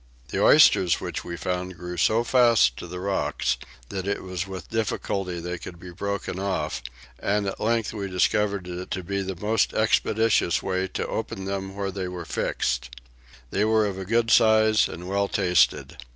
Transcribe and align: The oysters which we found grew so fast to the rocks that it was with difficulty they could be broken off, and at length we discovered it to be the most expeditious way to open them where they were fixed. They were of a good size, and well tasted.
The 0.29 0.41
oysters 0.43 0.99
which 0.99 1.23
we 1.23 1.37
found 1.37 1.77
grew 1.77 1.95
so 1.95 2.23
fast 2.23 2.75
to 2.77 2.87
the 2.87 2.99
rocks 2.99 3.57
that 3.89 4.07
it 4.07 4.23
was 4.23 4.47
with 4.47 4.71
difficulty 4.71 5.39
they 5.39 5.59
could 5.59 5.79
be 5.79 5.91
broken 5.91 6.39
off, 6.39 6.81
and 7.19 7.45
at 7.45 7.59
length 7.59 7.93
we 7.93 8.07
discovered 8.09 8.67
it 8.67 8.89
to 8.89 9.03
be 9.03 9.21
the 9.21 9.35
most 9.39 9.75
expeditious 9.75 10.63
way 10.63 10.87
to 10.87 11.05
open 11.05 11.45
them 11.45 11.75
where 11.75 11.91
they 11.91 12.07
were 12.07 12.25
fixed. 12.25 12.89
They 13.51 13.63
were 13.63 13.85
of 13.85 13.99
a 13.99 14.05
good 14.05 14.31
size, 14.31 14.87
and 14.89 15.07
well 15.07 15.27
tasted. 15.27 15.97